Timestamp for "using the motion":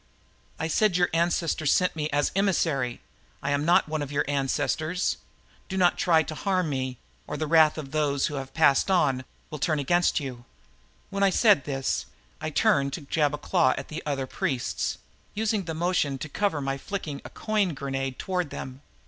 15.35-16.17